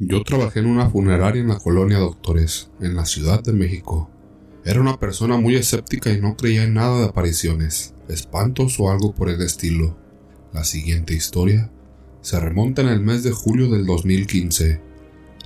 Yo 0.00 0.22
trabajé 0.22 0.60
en 0.60 0.66
una 0.66 0.88
funeraria 0.88 1.42
en 1.42 1.48
la 1.48 1.58
colonia 1.58 1.98
Doctores, 1.98 2.70
en 2.80 2.94
la 2.94 3.04
Ciudad 3.04 3.42
de 3.42 3.52
México. 3.52 4.08
Era 4.64 4.80
una 4.80 5.00
persona 5.00 5.38
muy 5.38 5.56
escéptica 5.56 6.12
y 6.12 6.20
no 6.20 6.36
creía 6.36 6.62
en 6.62 6.74
nada 6.74 7.00
de 7.00 7.06
apariciones, 7.06 7.96
espantos 8.08 8.78
o 8.78 8.92
algo 8.92 9.12
por 9.12 9.28
el 9.28 9.42
estilo. 9.42 9.98
La 10.52 10.62
siguiente 10.62 11.14
historia 11.14 11.72
se 12.20 12.38
remonta 12.38 12.82
en 12.82 12.88
el 12.88 13.00
mes 13.00 13.24
de 13.24 13.32
julio 13.32 13.68
del 13.70 13.86
2015. 13.86 14.80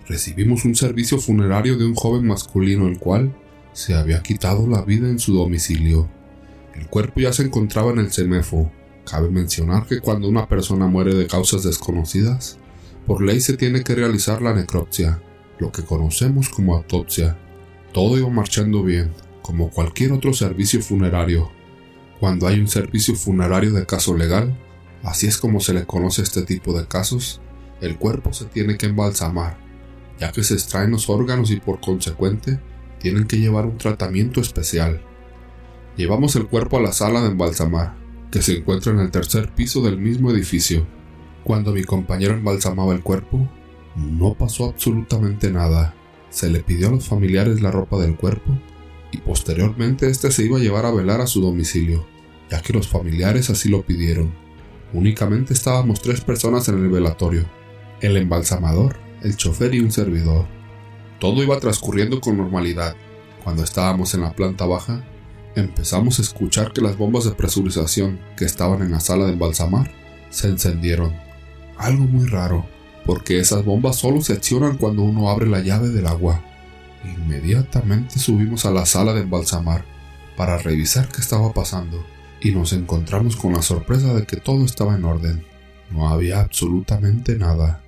Recibimos 0.07 0.67
un 0.67 0.75
servicio 0.75 1.17
funerario 1.17 1.79
de 1.79 1.87
un 1.87 1.95
joven 1.95 2.27
masculino 2.27 2.89
el 2.89 2.99
cual 2.99 3.35
se 3.73 3.95
había 3.95 4.23
quitado 4.23 4.67
la 4.67 4.83
vida 4.83 5.09
en 5.09 5.19
su 5.19 5.33
domicilio. 5.33 6.11
El 6.75 6.89
cuerpo 6.89 7.21
ya 7.21 7.33
se 7.33 7.45
encontraba 7.45 7.93
en 7.93 8.01
el 8.01 8.13
CEMEFO. 8.13 8.71
Cabe 9.07 9.31
mencionar 9.31 9.87
que 9.87 10.01
cuando 10.01 10.29
una 10.29 10.47
persona 10.47 10.89
muere 10.89 11.15
de 11.15 11.27
causas 11.27 11.63
desconocidas, 11.63 12.59
por 13.07 13.23
ley 13.23 13.41
se 13.41 13.57
tiene 13.57 13.83
que 13.83 13.95
realizar 13.95 14.43
la 14.43 14.55
necropsia, 14.55 15.21
lo 15.59 15.73
que 15.73 15.85
conocemos 15.85 16.49
como 16.49 16.75
autopsia. 16.77 17.39
Todo 17.93 18.17
iba 18.17 18.29
marchando 18.29 18.83
bien, 18.83 19.13
como 19.43 19.71
cualquier 19.71 20.13
otro 20.13 20.33
servicio 20.33 20.81
funerario. 20.81 21.51
Cuando 22.21 22.47
hay 22.47 22.61
un 22.61 22.69
servicio 22.69 23.15
funerario 23.15 23.73
de 23.73 23.85
caso 23.85 24.17
legal, 24.17 24.57
así 25.03 25.27
es 25.27 25.37
como 25.37 25.61
se 25.61 25.75
le 25.75 25.85
conoce 25.85 26.21
a 26.21 26.25
este 26.25 26.43
tipo 26.43 26.79
de 26.79 26.87
casos, 26.87 27.41
el 27.81 27.99
cuerpo 27.99 28.33
se 28.33 28.45
tiene 28.45 28.77
que 28.77 28.87
embalsamar, 28.87 29.59
ya 30.21 30.31
que 30.31 30.45
se 30.45 30.55
extraen 30.55 30.93
los 30.93 31.11
órganos 31.11 31.51
y 31.51 31.57
por 31.57 31.81
consecuente 31.81 32.61
tienen 33.01 33.27
que 33.27 33.39
llevar 33.39 33.67
un 33.67 33.79
tratamiento 33.79 34.41
especial. 34.41 35.03
Llevamos 35.97 36.37
el 36.37 36.47
cuerpo 36.47 36.79
a 36.79 36.83
la 36.83 36.93
sala 36.93 37.21
de 37.21 37.29
embalsamar, 37.29 37.97
que 38.31 38.41
se 38.41 38.59
encuentra 38.59 38.93
en 38.93 39.01
el 39.01 39.11
tercer 39.11 39.53
piso 39.53 39.83
del 39.83 39.99
mismo 39.99 40.31
edificio. 40.31 40.87
Cuando 41.45 41.73
mi 41.73 41.83
compañero 41.83 42.35
embalsamaba 42.35 42.93
el 42.93 43.03
cuerpo, 43.03 43.49
no 43.97 44.35
pasó 44.35 44.71
absolutamente 44.71 45.51
nada. 45.51 45.95
Se 46.31 46.49
le 46.49 46.61
pidió 46.61 46.89
a 46.89 46.93
los 46.93 47.07
familiares 47.07 47.61
la 47.61 47.71
ropa 47.71 47.99
del 47.99 48.17
cuerpo 48.17 48.57
y 49.11 49.19
posteriormente 49.19 50.09
este 50.09 50.31
se 50.31 50.45
iba 50.45 50.59
a 50.59 50.61
llevar 50.61 50.87
a 50.87 50.93
velar 50.93 51.21
a 51.21 51.27
su 51.27 51.41
domicilio, 51.41 52.07
ya 52.51 52.63
que 52.63 52.73
los 52.73 52.89
familiares 52.89 53.51
así 53.51 53.69
lo 53.69 53.83
pidieron. 53.83 54.33
Únicamente 54.93 55.53
estábamos 55.53 56.01
tres 56.01 56.21
personas 56.21 56.69
en 56.69 56.77
el 56.77 56.89
velatorio, 56.89 57.45
el 58.01 58.17
embalsamador, 58.17 58.97
el 59.23 59.37
chofer 59.37 59.75
y 59.75 59.81
un 59.81 59.91
servidor. 59.91 60.47
Todo 61.19 61.43
iba 61.43 61.59
transcurriendo 61.59 62.21
con 62.21 62.37
normalidad. 62.37 62.97
Cuando 63.43 63.65
estábamos 63.65 64.15
en 64.15 64.23
la 64.23 64.33
planta 64.33 64.65
baja, 64.65 65.05
empezamos 65.57 66.19
a 66.19 66.23
escuchar 66.23 66.73
que 66.73 66.81
las 66.81 66.97
bombas 66.97 67.25
de 67.25 67.33
presurización 67.33 68.21
que 68.37 68.45
estaban 68.45 68.83
en 68.83 68.93
la 68.93 69.01
sala 69.01 69.27
de 69.27 69.33
embalsamar 69.33 69.91
se 70.31 70.49
encendieron. 70.49 71.32
Algo 71.83 72.05
muy 72.05 72.27
raro, 72.27 72.65
porque 73.05 73.41
esas 73.41 73.65
bombas 73.65 73.97
solo 73.97 74.21
se 74.21 74.35
accionan 74.35 74.77
cuando 74.77 75.03
uno 75.03 75.29
abre 75.29 75.49
la 75.49 75.59
llave 75.59 75.89
del 75.89 76.07
agua. 76.07 76.41
Inmediatamente 77.05 78.21
subimos 78.21 78.65
a 78.67 78.71
la 78.71 78.87
sala 78.87 79.13
de 79.15 79.23
embalsamar 79.23 79.85
para 80.37 80.59
revisar 80.59 81.09
qué 81.09 81.21
estaba 81.21 81.53
pasando 81.53 82.01
y 82.41 82.53
nos 82.53 82.73
encontramos 82.73 83.35
con 83.35 83.53
la 83.53 83.63
sorpresa 83.63 84.15
de 84.15 84.27
que 84.27 84.37
todo 84.37 84.65
estaba 84.65 84.95
en 84.95 85.05
orden. 85.05 85.45
No 85.91 86.09
había 86.09 86.39
absolutamente 86.39 87.37
nada. 87.37 87.83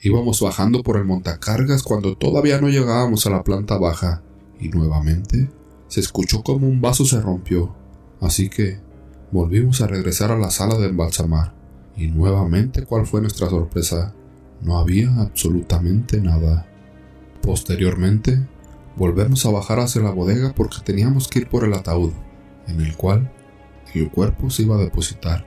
Íbamos 0.00 0.40
bajando 0.40 0.84
por 0.84 0.96
el 0.96 1.04
montacargas 1.04 1.82
cuando 1.82 2.16
todavía 2.16 2.60
no 2.60 2.68
llegábamos 2.68 3.26
a 3.26 3.30
la 3.30 3.42
planta 3.42 3.76
baja 3.76 4.22
y 4.60 4.68
nuevamente 4.68 5.50
se 5.88 5.98
escuchó 5.98 6.44
como 6.44 6.68
un 6.68 6.80
vaso 6.80 7.04
se 7.04 7.20
rompió. 7.20 7.74
Así 8.20 8.48
que 8.48 8.78
volvimos 9.32 9.80
a 9.80 9.88
regresar 9.88 10.30
a 10.30 10.38
la 10.38 10.52
sala 10.52 10.78
de 10.78 10.86
embalsamar 10.86 11.60
y 11.96 12.08
nuevamente 12.08 12.84
cuál 12.84 13.06
fue 13.06 13.20
nuestra 13.20 13.48
sorpresa. 13.48 14.14
No 14.60 14.78
había 14.78 15.14
absolutamente 15.20 16.20
nada. 16.20 16.66
Posteriormente, 17.42 18.46
volvemos 18.96 19.44
a 19.44 19.50
bajar 19.50 19.80
hacia 19.80 20.02
la 20.02 20.10
bodega 20.10 20.54
porque 20.54 20.78
teníamos 20.84 21.28
que 21.28 21.40
ir 21.40 21.48
por 21.48 21.64
el 21.64 21.74
ataúd, 21.74 22.12
en 22.68 22.80
el 22.80 22.96
cual 22.96 23.32
el 23.94 24.10
cuerpo 24.10 24.50
se 24.50 24.62
iba 24.62 24.76
a 24.76 24.80
depositar, 24.80 25.44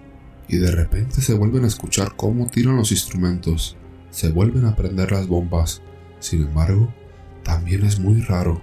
y 0.47 0.58
de 0.58 0.72
repente 0.72 1.22
se 1.22 1.34
vuelven 1.34 1.64
a 1.64 1.68
escuchar 1.68 2.16
cómo 2.16 2.48
tiran 2.48 2.75
los 2.75 2.92
instrumentos 2.92 3.78
se 4.16 4.30
vuelven 4.31 4.64
a 4.64 4.78
prender 4.78 5.12
las 5.12 5.28
bombas. 5.28 5.81
Sin 6.19 6.44
embargo, 6.44 6.88
también 7.44 7.84
es 7.84 8.00
muy 8.00 8.22
raro, 8.22 8.62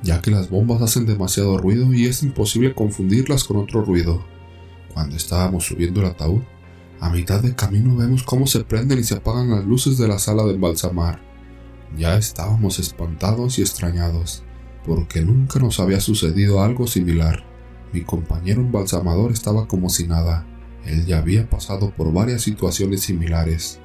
ya 0.00 0.22
que 0.22 0.30
las 0.30 0.48
bombas 0.48 0.80
hacen 0.80 1.06
demasiado 1.06 1.58
ruido 1.58 1.92
y 1.92 2.06
es 2.06 2.22
imposible 2.22 2.72
confundirlas 2.72 3.42
con 3.42 3.56
otro 3.56 3.84
ruido. 3.84 4.24
Cuando 4.94 5.16
estábamos 5.16 5.66
subiendo 5.66 6.00
el 6.00 6.06
ataúd, 6.06 6.42
a 7.02 7.10
mitad 7.10 7.42
de 7.42 7.56
camino 7.56 7.96
vemos 7.96 8.22
cómo 8.22 8.46
se 8.46 8.62
prenden 8.62 9.00
y 9.00 9.02
se 9.02 9.16
apagan 9.16 9.50
las 9.50 9.64
luces 9.64 9.98
de 9.98 10.06
la 10.06 10.20
sala 10.20 10.44
de 10.44 10.54
embalsamar. 10.54 11.20
Ya 11.96 12.16
estábamos 12.16 12.78
espantados 12.78 13.58
y 13.58 13.62
extrañados, 13.62 14.44
porque 14.86 15.20
nunca 15.20 15.58
nos 15.58 15.80
había 15.80 15.98
sucedido 15.98 16.62
algo 16.62 16.86
similar. 16.86 17.44
Mi 17.92 18.02
compañero 18.02 18.60
embalsamador 18.60 19.32
estaba 19.32 19.66
como 19.66 19.88
si 19.88 20.06
nada. 20.06 20.46
Él 20.84 21.04
ya 21.04 21.18
había 21.18 21.50
pasado 21.50 21.90
por 21.90 22.12
varias 22.12 22.42
situaciones 22.42 23.00
similares. 23.00 23.80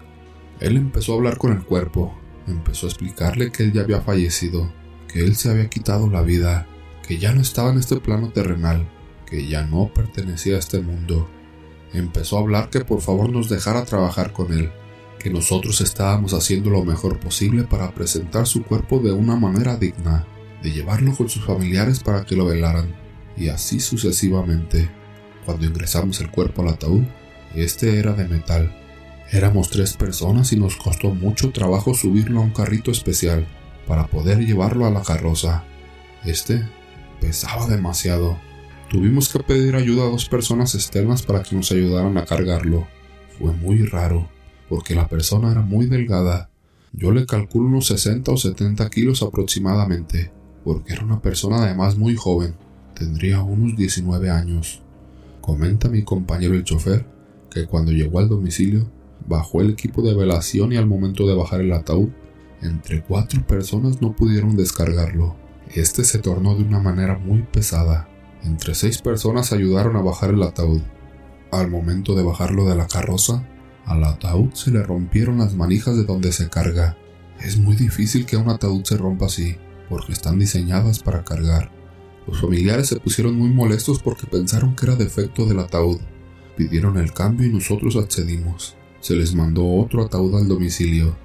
Él 0.60 0.78
empezó 0.78 1.14
a 1.14 1.16
hablar 1.16 1.40
con 1.40 1.54
el 1.54 1.66
cuerpo, 1.66 2.16
empezó 2.46 2.86
a 2.86 2.90
explicarle 2.90 3.52
que 3.52 3.64
él 3.64 3.74
ya 3.74 3.82
había 3.82 4.02
fallecido, 4.02 4.72
que 5.08 5.22
él 5.22 5.36
se 5.36 5.50
había 5.50 5.72
quitado 5.72 6.08
la 6.08 6.22
vida, 6.22 6.68
que 7.08 7.18
ya 7.18 7.34
no 7.34 7.42
estaba 7.42 7.72
en 7.72 7.80
este 7.80 8.00
plano 8.00 8.30
terrenal, 8.30 8.88
que 9.26 9.48
ya 9.48 9.64
no 9.66 9.92
pertenecía 9.92 10.58
a 10.58 10.60
este 10.60 10.82
mundo. 10.82 11.28
Empezó 11.94 12.38
a 12.38 12.42
hablar 12.42 12.70
que 12.70 12.82
por 12.82 13.02
favor 13.02 13.30
nos 13.30 13.50
dejara 13.50 13.86
trabajar 13.86 14.34
con 14.34 14.54
él, 14.54 14.72
que 15.20 15.30
nosotros 15.30 15.82
estábamos 15.82 16.34
haciendo 16.34 16.70
lo 16.70 16.84
mejor 16.84 17.20
posible 17.20 17.64
para 17.64 17.92
presentar 17.92 18.46
su 18.46 18.64
cuerpo 18.64 19.00
de 19.00 19.12
una 19.12 19.36
manera 19.36 19.78
digna, 19.78 20.26
de 20.62 20.72
llevarlo 20.72 21.16
con 21.16 21.30
sus 21.30 21.46
familiares 21.46 22.00
para 22.02 22.26
que 22.26 22.36
lo 22.36 22.46
velaran, 22.46 22.96
y 23.36 23.50
así 23.50 23.80
sucesivamente. 23.80 24.90
Cuando 25.46 25.66
ingresamos 25.66 26.20
el 26.20 26.30
cuerpo 26.30 26.62
al 26.62 26.70
ataúd, 26.70 27.04
este 27.56 27.98
era 27.98 28.14
de 28.14 28.28
metal, 28.28 28.76
Éramos 29.32 29.70
tres 29.70 29.94
personas 29.94 30.54
y 30.54 30.56
nos 30.56 30.78
costó 30.78 31.14
mucho 31.14 31.52
trabajo 31.52 31.94
subirlo 31.94 32.40
a 32.40 32.44
un 32.44 32.52
carrito 32.52 32.92
especial 32.92 33.46
para 33.86 34.08
poder 34.08 34.40
llevarlo 34.40 34.86
a 34.86 34.90
la 34.90 35.02
carroza. 35.02 35.66
Este 36.24 36.64
pesaba 37.20 37.68
demasiado. 37.68 38.40
Tuvimos 38.90 39.28
que 39.28 39.40
pedir 39.40 39.76
ayuda 39.76 40.04
a 40.04 40.10
dos 40.10 40.30
personas 40.30 40.74
externas 40.74 41.22
para 41.22 41.44
que 41.44 41.58
nos 41.58 41.70
ayudaran 41.74 42.18
a 42.18 42.24
cargarlo. 42.24 42.88
Fue 43.38 43.52
muy 43.52 43.84
raro, 43.84 44.30
porque 44.70 44.96
la 44.96 45.10
persona 45.10 45.52
era 45.52 45.62
muy 45.62 45.88
delgada. 45.88 46.50
Yo 46.94 47.12
le 47.12 47.26
calculo 47.26 47.68
unos 47.68 47.88
60 47.88 48.32
o 48.32 48.38
70 48.38 48.90
kilos 48.90 49.24
aproximadamente, 49.24 50.32
porque 50.64 50.94
era 50.94 51.04
una 51.04 51.22
persona 51.22 51.58
además 51.58 51.98
muy 51.98 52.16
joven. 52.16 52.56
Tendría 52.96 53.42
unos 53.42 53.76
19 53.76 54.30
años. 54.30 54.82
Comenta 55.42 55.90
mi 55.90 56.04
compañero 56.04 56.54
el 56.54 56.64
chofer 56.64 57.06
que 57.52 57.66
cuando 57.66 57.92
llegó 57.92 58.20
al 58.20 58.30
domicilio 58.30 58.90
bajó 59.28 59.60
el 59.60 59.72
equipo 59.72 60.02
de 60.02 60.16
velación 60.16 60.72
y 60.72 60.78
al 60.78 60.88
momento 60.88 61.28
de 61.28 61.36
bajar 61.36 61.60
el 61.60 61.74
ataúd, 61.74 62.10
entre 62.62 63.04
cuatro 63.04 63.46
personas 63.46 64.02
no 64.02 64.16
pudieron 64.16 64.56
descargarlo. 64.56 65.36
Este 65.76 66.06
se 66.06 66.20
tornó 66.20 66.56
de 66.56 66.64
una 66.64 66.80
manera 66.80 67.18
muy 67.18 67.42
pesada. 67.44 68.08
Entre 68.44 68.76
seis 68.76 69.02
personas 69.02 69.52
ayudaron 69.52 69.96
a 69.96 70.02
bajar 70.02 70.32
el 70.32 70.44
ataúd. 70.44 70.82
Al 71.52 71.70
momento 71.70 72.16
de 72.16 72.24
bajarlo 72.24 72.66
de 72.66 72.76
la 72.76 72.88
carroza, 72.88 73.48
al 73.86 74.04
ataúd 74.04 74.54
se 74.54 74.72
le 74.72 74.84
rompieron 74.84 75.40
las 75.40 75.56
manijas 75.56 75.96
de 75.96 76.04
donde 76.04 76.32
se 76.32 76.50
carga. 76.50 76.98
Es 77.40 77.58
muy 77.58 77.76
difícil 77.76 78.26
que 78.26 78.38
un 78.38 78.50
ataúd 78.50 78.84
se 78.84 78.98
rompa 78.98 79.28
así, 79.28 79.58
porque 79.90 80.14
están 80.14 80.40
diseñadas 80.40 81.00
para 81.00 81.24
cargar. 81.24 81.72
Los 82.28 82.42
familiares 82.42 82.88
se 82.88 83.00
pusieron 83.00 83.36
muy 83.36 83.50
molestos 83.50 84.00
porque 84.00 84.28
pensaron 84.28 84.76
que 84.76 84.86
era 84.86 84.96
defecto 84.96 85.46
del 85.46 85.60
ataúd. 85.60 86.00
Pidieron 86.58 86.98
el 86.98 87.14
cambio 87.14 87.48
y 87.48 87.54
nosotros 87.54 87.96
accedimos 87.96 88.78
se 89.00 89.16
les 89.16 89.34
mandó 89.34 89.66
otro 89.76 90.04
ataúd 90.04 90.36
al 90.38 90.48
domicilio 90.48 91.16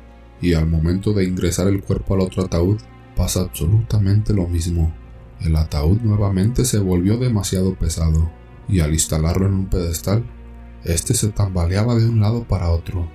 y 0.41 0.55
al 0.55 0.69
momento 0.69 1.13
de 1.13 1.25
ingresar 1.25 1.69
el 1.69 1.83
cuerpo 1.83 2.15
al 2.15 2.21
otro 2.21 2.45
ataúd 2.45 2.79
pasa 3.17 3.41
absolutamente 3.41 4.33
lo 4.33 4.47
mismo. 4.47 4.95
El 5.45 5.57
ataúd 5.57 6.01
nuevamente 6.03 6.65
se 6.65 6.79
volvió 6.79 7.17
demasiado 7.17 7.75
pesado 7.75 8.31
y 8.69 8.81
al 8.81 8.93
instalarlo 8.93 9.47
en 9.47 9.55
un 9.55 9.67
pedestal, 9.67 10.25
este 10.85 11.15
se 11.15 11.29
tambaleaba 11.29 11.97
de 11.97 12.09
un 12.09 12.21
lado 12.21 12.45
para 12.45 12.71
otro. 12.71 13.11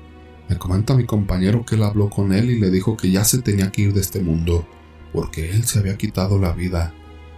Me 0.50 0.58
comenta 0.58 0.94
mi 0.94 1.06
compañero 1.06 1.66
que 1.66 1.76
él 1.76 1.84
habló 1.84 2.10
con 2.10 2.34
él 2.34 2.50
y 2.50 2.60
le 2.60 2.70
dijo 2.70 2.98
que 2.98 3.12
ya 3.12 3.24
se 3.24 3.42
tenía 3.42 3.72
que 3.72 3.84
ir 3.84 3.94
de 3.94 4.02
este 4.02 4.22
mundo, 4.22 4.68
porque 5.14 5.52
él 5.52 5.64
se 5.64 5.80
había 5.80 5.98
quitado 5.98 6.38
la 6.38 6.52
vida 6.52 6.94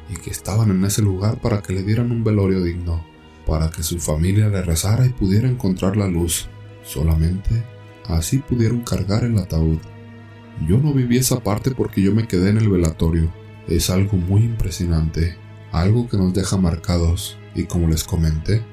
y 0.09 0.15
que 0.15 0.31
estaban 0.31 0.71
en 0.71 0.83
ese 0.83 1.01
lugar 1.01 1.39
para 1.39 1.61
que 1.61 1.73
le 1.73 1.83
dieran 1.83 2.11
un 2.11 2.23
velorio 2.23 2.63
digno, 2.63 3.03
para 3.45 3.69
que 3.69 3.83
su 3.83 3.99
familia 3.99 4.49
le 4.49 4.61
rezara 4.63 5.05
y 5.05 5.09
pudiera 5.09 5.47
encontrar 5.47 5.97
la 5.97 6.07
luz. 6.07 6.49
Solamente 6.83 7.63
así 8.07 8.39
pudieron 8.39 8.81
cargar 8.81 9.23
el 9.23 9.37
ataúd. 9.37 9.77
Yo 10.67 10.79
no 10.79 10.93
viví 10.93 11.17
esa 11.17 11.39
parte 11.39 11.71
porque 11.71 12.01
yo 12.01 12.13
me 12.13 12.27
quedé 12.27 12.49
en 12.49 12.57
el 12.57 12.69
velatorio. 12.69 13.31
Es 13.69 13.91
algo 13.91 14.17
muy 14.17 14.41
impresionante, 14.41 15.37
algo 15.71 16.09
que 16.09 16.17
nos 16.17 16.33
deja 16.33 16.57
marcados, 16.57 17.37
y 17.53 17.65
como 17.65 17.87
les 17.87 18.03
comenté, 18.03 18.63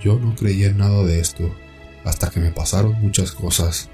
yo 0.00 0.16
no 0.20 0.36
creía 0.36 0.68
en 0.68 0.78
nada 0.78 1.02
de 1.02 1.18
esto, 1.18 1.52
hasta 2.04 2.30
que 2.30 2.38
me 2.38 2.52
pasaron 2.52 2.92
muchas 3.00 3.32
cosas. 3.32 3.90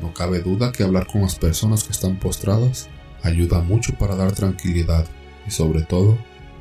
No 0.00 0.14
cabe 0.14 0.38
duda 0.38 0.70
que 0.70 0.84
hablar 0.84 1.08
con 1.08 1.22
las 1.22 1.34
personas 1.34 1.82
que 1.82 1.90
están 1.90 2.20
postradas 2.20 2.88
ayuda 3.24 3.60
mucho 3.60 3.94
para 3.98 4.14
dar 4.14 4.30
tranquilidad 4.30 5.04
y 5.48 5.50
sobre 5.50 5.82
todo 5.82 6.16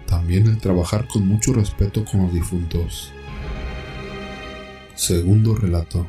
también 0.07 0.47
el 0.47 0.57
trabajar 0.57 1.07
con 1.07 1.27
mucho 1.27 1.53
respeto 1.53 2.05
con 2.05 2.23
los 2.23 2.33
difuntos. 2.33 3.11
Segundo 4.95 5.53
relato. 5.53 6.07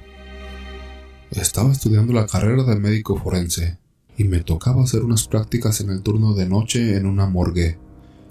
Estaba 1.30 1.72
estudiando 1.72 2.14
la 2.14 2.26
carrera 2.26 2.62
de 2.62 2.76
médico 2.76 3.18
forense 3.18 3.83
y 4.16 4.24
me 4.24 4.40
tocaba 4.40 4.82
hacer 4.82 5.02
unas 5.02 5.26
prácticas 5.26 5.80
en 5.80 5.90
el 5.90 6.02
turno 6.02 6.34
de 6.34 6.46
noche 6.46 6.96
en 6.96 7.06
una 7.06 7.26
morgue. 7.26 7.78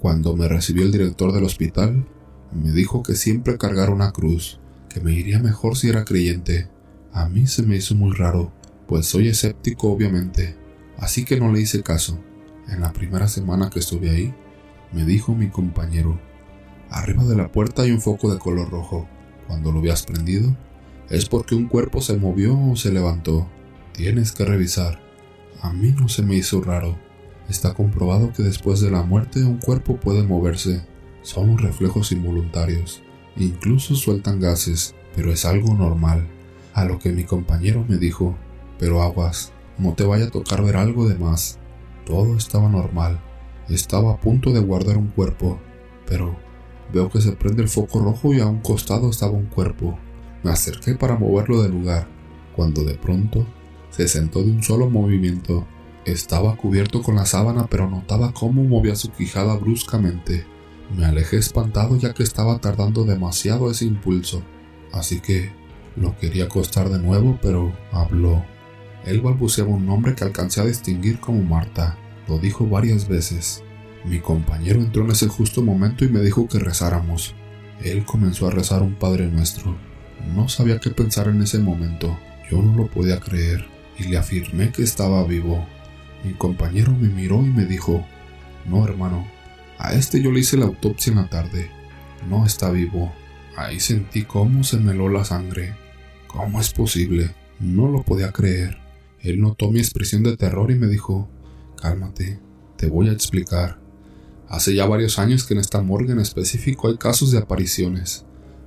Cuando 0.00 0.36
me 0.36 0.48
recibió 0.48 0.82
el 0.82 0.92
director 0.92 1.32
del 1.32 1.44
hospital, 1.44 2.06
me 2.52 2.72
dijo 2.72 3.02
que 3.02 3.14
siempre 3.14 3.58
cargara 3.58 3.92
una 3.92 4.12
cruz, 4.12 4.60
que 4.88 5.00
me 5.00 5.12
iría 5.12 5.38
mejor 5.38 5.76
si 5.76 5.88
era 5.88 6.04
creyente. 6.04 6.68
A 7.12 7.28
mí 7.28 7.46
se 7.46 7.62
me 7.62 7.76
hizo 7.76 7.94
muy 7.94 8.14
raro, 8.14 8.52
pues 8.86 9.06
soy 9.06 9.28
escéptico 9.28 9.90
obviamente, 9.90 10.56
así 10.98 11.24
que 11.24 11.38
no 11.38 11.52
le 11.52 11.60
hice 11.60 11.82
caso. 11.82 12.18
En 12.68 12.80
la 12.80 12.92
primera 12.92 13.28
semana 13.28 13.70
que 13.70 13.80
estuve 13.80 14.10
ahí, 14.10 14.34
me 14.92 15.04
dijo 15.04 15.34
mi 15.34 15.48
compañero, 15.48 16.18
arriba 16.90 17.24
de 17.24 17.36
la 17.36 17.50
puerta 17.50 17.82
hay 17.82 17.90
un 17.90 18.00
foco 18.00 18.32
de 18.32 18.38
color 18.38 18.70
rojo. 18.70 19.08
Cuando 19.46 19.72
lo 19.72 19.82
veas 19.82 20.04
prendido, 20.04 20.56
es 21.10 21.28
porque 21.28 21.54
un 21.54 21.66
cuerpo 21.66 22.00
se 22.00 22.16
movió 22.16 22.58
o 22.58 22.76
se 22.76 22.92
levantó. 22.92 23.46
Tienes 23.92 24.32
que 24.32 24.44
revisar. 24.44 25.03
A 25.64 25.72
mí 25.72 25.94
no 25.98 26.10
se 26.10 26.22
me 26.22 26.34
hizo 26.34 26.60
raro. 26.60 26.98
Está 27.48 27.72
comprobado 27.72 28.34
que 28.34 28.42
después 28.42 28.82
de 28.82 28.90
la 28.90 29.02
muerte 29.02 29.42
un 29.42 29.56
cuerpo 29.56 29.96
puede 29.96 30.22
moverse. 30.22 30.84
Son 31.22 31.56
reflejos 31.56 32.12
involuntarios. 32.12 33.02
Incluso 33.38 33.94
sueltan 33.94 34.40
gases, 34.40 34.94
pero 35.16 35.32
es 35.32 35.46
algo 35.46 35.72
normal. 35.72 36.28
A 36.74 36.84
lo 36.84 36.98
que 36.98 37.12
mi 37.12 37.24
compañero 37.24 37.82
me 37.88 37.96
dijo, 37.96 38.36
pero 38.78 39.00
aguas, 39.00 39.54
no 39.78 39.94
te 39.94 40.04
vaya 40.04 40.26
a 40.26 40.30
tocar 40.30 40.62
ver 40.62 40.76
algo 40.76 41.08
de 41.08 41.14
más. 41.14 41.58
Todo 42.04 42.36
estaba 42.36 42.68
normal. 42.68 43.18
Estaba 43.70 44.12
a 44.12 44.20
punto 44.20 44.52
de 44.52 44.60
guardar 44.60 44.98
un 44.98 45.08
cuerpo, 45.08 45.58
pero 46.04 46.36
veo 46.92 47.08
que 47.08 47.22
se 47.22 47.32
prende 47.32 47.62
el 47.62 47.70
foco 47.70 48.00
rojo 48.00 48.34
y 48.34 48.40
a 48.40 48.46
un 48.46 48.60
costado 48.60 49.08
estaba 49.08 49.32
un 49.32 49.46
cuerpo. 49.46 49.98
Me 50.42 50.50
acerqué 50.50 50.94
para 50.94 51.16
moverlo 51.16 51.62
del 51.62 51.72
lugar, 51.72 52.06
cuando 52.54 52.84
de 52.84 52.96
pronto 52.96 53.46
se 53.96 54.08
sentó 54.08 54.42
de 54.42 54.50
un 54.50 54.62
solo 54.62 54.90
movimiento. 54.90 55.66
Estaba 56.04 56.56
cubierto 56.56 57.00
con 57.00 57.14
la 57.14 57.26
sábana, 57.26 57.68
pero 57.70 57.88
notaba 57.88 58.32
cómo 58.32 58.64
movía 58.64 58.96
su 58.96 59.10
quijada 59.12 59.56
bruscamente. 59.56 60.44
Me 60.96 61.06
alejé 61.06 61.36
espantado 61.36 61.96
ya 61.96 62.12
que 62.12 62.24
estaba 62.24 62.58
tardando 62.58 63.04
demasiado 63.04 63.70
ese 63.70 63.84
impulso, 63.84 64.42
así 64.92 65.20
que 65.20 65.52
lo 65.96 66.18
quería 66.18 66.44
acostar 66.44 66.88
de 66.90 66.98
nuevo, 66.98 67.38
pero 67.40 67.72
habló. 67.92 68.44
Él 69.06 69.20
balbuceaba 69.20 69.70
un 69.70 69.86
nombre 69.86 70.14
que 70.14 70.24
alcancé 70.24 70.60
a 70.60 70.66
distinguir 70.66 71.20
como 71.20 71.42
Marta. 71.42 71.96
Lo 72.26 72.38
dijo 72.38 72.66
varias 72.66 73.06
veces. 73.06 73.62
Mi 74.04 74.18
compañero 74.18 74.80
entró 74.80 75.04
en 75.04 75.12
ese 75.12 75.28
justo 75.28 75.62
momento 75.62 76.04
y 76.04 76.08
me 76.08 76.20
dijo 76.20 76.48
que 76.48 76.58
rezáramos. 76.58 77.34
Él 77.82 78.04
comenzó 78.04 78.48
a 78.48 78.50
rezar 78.50 78.82
un 78.82 78.94
Padre 78.94 79.28
Nuestro. 79.28 79.76
No 80.34 80.48
sabía 80.48 80.80
qué 80.80 80.90
pensar 80.90 81.28
en 81.28 81.42
ese 81.42 81.60
momento. 81.60 82.18
Yo 82.50 82.60
no 82.60 82.74
lo 82.76 82.86
podía 82.88 83.20
creer 83.20 83.73
y 83.98 84.04
le 84.04 84.16
afirmé 84.16 84.72
que 84.72 84.82
estaba 84.82 85.24
vivo. 85.24 85.66
Mi 86.24 86.32
compañero 86.32 86.92
me 86.92 87.08
miró 87.08 87.42
y 87.44 87.50
me 87.50 87.66
dijo, 87.66 88.04
no 88.66 88.84
hermano, 88.84 89.26
a 89.78 89.94
este 89.94 90.22
yo 90.22 90.30
le 90.30 90.40
hice 90.40 90.56
la 90.56 90.66
autopsia 90.66 91.10
en 91.10 91.16
la 91.16 91.28
tarde. 91.28 91.70
No 92.28 92.46
está 92.46 92.70
vivo. 92.70 93.12
Ahí 93.56 93.80
sentí 93.80 94.22
cómo 94.22 94.64
se 94.64 94.78
me 94.78 94.94
la 94.94 95.24
sangre. 95.24 95.74
¿Cómo 96.26 96.60
es 96.60 96.72
posible? 96.72 97.34
No 97.60 97.88
lo 97.88 98.02
podía 98.02 98.32
creer. 98.32 98.78
Él 99.20 99.40
notó 99.40 99.70
mi 99.70 99.78
expresión 99.78 100.22
de 100.22 100.36
terror 100.36 100.70
y 100.70 100.74
me 100.74 100.86
dijo, 100.86 101.28
cálmate, 101.80 102.40
te 102.76 102.88
voy 102.88 103.08
a 103.08 103.12
explicar. 103.12 103.78
Hace 104.48 104.74
ya 104.74 104.86
varios 104.86 105.18
años 105.18 105.44
que 105.44 105.54
en 105.54 105.60
esta 105.60 105.82
morgue 105.82 106.12
en 106.12 106.20
específico 106.20 106.88
hay 106.88 106.96
casos 106.96 107.30
de 107.30 107.38
apariciones. 107.38 108.24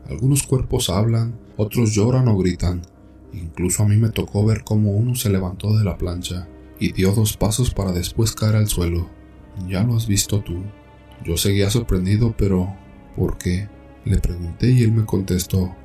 Algunos 0.09 0.43
cuerpos 0.43 0.89
hablan, 0.89 1.39
otros 1.57 1.93
lloran 1.93 2.27
o 2.27 2.37
gritan. 2.37 2.81
Incluso 3.33 3.83
a 3.83 3.87
mí 3.87 3.97
me 3.97 4.09
tocó 4.09 4.45
ver 4.45 4.63
cómo 4.63 4.91
uno 4.91 5.15
se 5.15 5.29
levantó 5.29 5.77
de 5.77 5.83
la 5.83 5.97
plancha 5.97 6.47
y 6.79 6.91
dio 6.91 7.11
dos 7.11 7.37
pasos 7.37 7.73
para 7.73 7.91
después 7.91 8.33
caer 8.33 8.55
al 8.55 8.67
suelo. 8.67 9.09
Ya 9.67 9.83
lo 9.83 9.95
has 9.95 10.07
visto 10.07 10.41
tú. 10.41 10.63
Yo 11.23 11.37
seguía 11.37 11.69
sorprendido, 11.69 12.35
pero 12.37 12.75
¿por 13.15 13.37
qué? 13.37 13.67
Le 14.05 14.17
pregunté 14.19 14.69
y 14.69 14.83
él 14.83 14.91
me 14.91 15.05
contestó. 15.05 15.75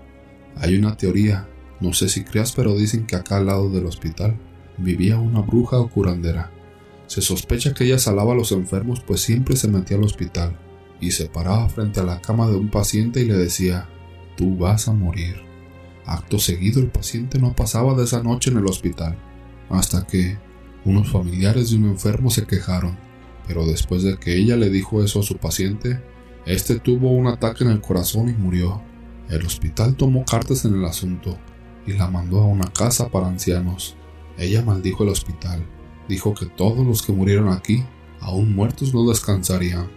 Hay 0.56 0.76
una 0.76 0.96
teoría, 0.96 1.48
no 1.80 1.92
sé 1.92 2.08
si 2.08 2.24
creas, 2.24 2.52
pero 2.52 2.76
dicen 2.76 3.06
que 3.06 3.16
acá 3.16 3.38
al 3.38 3.46
lado 3.46 3.70
del 3.70 3.86
hospital 3.86 4.38
vivía 4.78 5.18
una 5.18 5.40
bruja 5.40 5.78
o 5.78 5.88
curandera. 5.88 6.50
Se 7.06 7.20
sospecha 7.20 7.74
que 7.74 7.84
ella 7.84 7.98
salaba 7.98 8.32
a 8.32 8.36
los 8.36 8.52
enfermos 8.52 9.00
pues 9.00 9.20
siempre 9.20 9.56
se 9.56 9.68
metía 9.68 9.96
al 9.96 10.04
hospital 10.04 10.56
y 11.00 11.10
se 11.10 11.26
paraba 11.26 11.68
frente 11.68 12.00
a 12.00 12.04
la 12.04 12.20
cama 12.20 12.48
de 12.48 12.56
un 12.56 12.70
paciente 12.70 13.20
y 13.20 13.24
le 13.24 13.34
decía, 13.34 13.88
tú 14.36 14.56
vas 14.56 14.88
a 14.88 14.92
morir. 14.92 15.51
Acto 16.04 16.38
seguido 16.38 16.80
el 16.80 16.88
paciente 16.88 17.38
no 17.38 17.54
pasaba 17.54 17.94
de 17.94 18.04
esa 18.04 18.22
noche 18.22 18.50
en 18.50 18.58
el 18.58 18.66
hospital, 18.66 19.16
hasta 19.70 20.06
que 20.06 20.36
unos 20.84 21.10
familiares 21.10 21.70
de 21.70 21.76
un 21.76 21.84
enfermo 21.84 22.30
se 22.30 22.46
quejaron, 22.46 22.96
pero 23.46 23.66
después 23.66 24.02
de 24.02 24.16
que 24.16 24.36
ella 24.36 24.56
le 24.56 24.70
dijo 24.70 25.02
eso 25.02 25.20
a 25.20 25.22
su 25.22 25.36
paciente, 25.36 26.02
este 26.44 26.80
tuvo 26.80 27.10
un 27.12 27.28
ataque 27.28 27.64
en 27.64 27.70
el 27.70 27.80
corazón 27.80 28.28
y 28.28 28.32
murió. 28.32 28.82
El 29.28 29.46
hospital 29.46 29.94
tomó 29.94 30.24
cartas 30.24 30.64
en 30.64 30.74
el 30.74 30.84
asunto 30.84 31.38
y 31.86 31.92
la 31.92 32.08
mandó 32.08 32.40
a 32.40 32.46
una 32.46 32.66
casa 32.72 33.08
para 33.08 33.28
ancianos. 33.28 33.96
Ella 34.36 34.62
maldijo 34.62 35.04
el 35.04 35.10
hospital, 35.10 35.64
dijo 36.08 36.34
que 36.34 36.46
todos 36.46 36.84
los 36.84 37.02
que 37.02 37.12
murieron 37.12 37.48
aquí, 37.48 37.84
aún 38.20 38.54
muertos, 38.54 38.92
no 38.92 39.08
descansarían, 39.08 39.88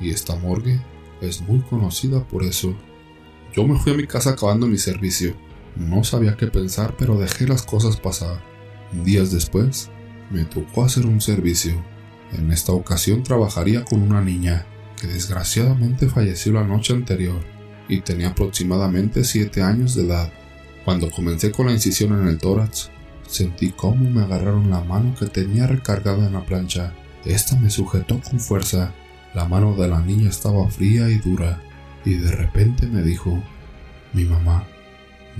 y 0.00 0.10
esta 0.10 0.36
morgue 0.36 0.80
es 1.20 1.40
muy 1.40 1.60
conocida 1.60 2.26
por 2.26 2.44
eso. 2.44 2.74
Yo 3.54 3.66
me 3.66 3.78
fui 3.78 3.92
a 3.92 3.96
mi 3.96 4.06
casa 4.06 4.30
acabando 4.30 4.66
mi 4.66 4.78
servicio. 4.78 5.34
No 5.78 6.02
sabía 6.02 6.36
qué 6.36 6.48
pensar, 6.48 6.96
pero 6.98 7.18
dejé 7.18 7.46
las 7.46 7.62
cosas 7.62 7.96
pasar. 7.96 8.42
Días 9.04 9.30
después, 9.30 9.90
me 10.30 10.44
tocó 10.44 10.84
hacer 10.84 11.06
un 11.06 11.20
servicio. 11.20 11.80
En 12.32 12.50
esta 12.50 12.72
ocasión 12.72 13.22
trabajaría 13.22 13.84
con 13.84 14.02
una 14.02 14.20
niña 14.20 14.66
que 15.00 15.06
desgraciadamente 15.06 16.08
falleció 16.08 16.52
la 16.52 16.64
noche 16.64 16.92
anterior 16.92 17.40
y 17.88 18.00
tenía 18.00 18.30
aproximadamente 18.30 19.22
7 19.22 19.62
años 19.62 19.94
de 19.94 20.04
edad. 20.06 20.32
Cuando 20.84 21.10
comencé 21.10 21.52
con 21.52 21.66
la 21.66 21.72
incisión 21.72 22.20
en 22.20 22.26
el 22.26 22.38
tórax, 22.38 22.90
sentí 23.28 23.70
cómo 23.70 24.10
me 24.10 24.22
agarraron 24.22 24.70
la 24.70 24.80
mano 24.80 25.14
que 25.14 25.26
tenía 25.26 25.68
recargada 25.68 26.26
en 26.26 26.32
la 26.32 26.44
plancha. 26.44 26.92
Esta 27.24 27.56
me 27.56 27.70
sujetó 27.70 28.20
con 28.20 28.40
fuerza. 28.40 28.92
La 29.32 29.44
mano 29.44 29.74
de 29.76 29.86
la 29.86 30.00
niña 30.00 30.28
estaba 30.28 30.68
fría 30.70 31.08
y 31.08 31.18
dura 31.18 31.62
y 32.04 32.14
de 32.14 32.32
repente 32.32 32.86
me 32.86 33.02
dijo, 33.02 33.40
mi 34.12 34.24
mamá, 34.24 34.66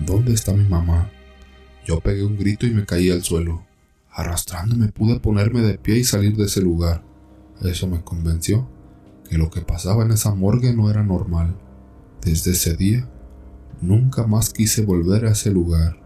¿dónde 0.04 0.32
está 0.32 0.52
mi 0.52 0.68
mamá? 0.68 1.10
Yo 1.86 2.00
pegué 2.00 2.24
un 2.24 2.36
grito 2.36 2.66
y 2.66 2.70
me 2.70 2.84
caí 2.84 3.10
al 3.10 3.22
suelo. 3.22 3.64
Arrastrándome 4.10 4.88
pude 4.88 5.20
ponerme 5.20 5.62
de 5.62 5.78
pie 5.78 5.98
y 5.98 6.04
salir 6.04 6.36
de 6.36 6.44
ese 6.44 6.60
lugar. 6.60 7.02
Eso 7.62 7.86
me 7.86 8.02
convenció 8.02 8.68
que 9.28 9.38
lo 9.38 9.50
que 9.50 9.62
pasaba 9.62 10.04
en 10.04 10.10
esa 10.10 10.34
morgue 10.34 10.72
no 10.74 10.90
era 10.90 11.02
normal. 11.02 11.56
Desde 12.22 12.52
ese 12.52 12.76
día, 12.76 13.08
nunca 13.80 14.26
más 14.26 14.50
quise 14.50 14.82
volver 14.82 15.26
a 15.26 15.32
ese 15.32 15.50
lugar. 15.50 16.00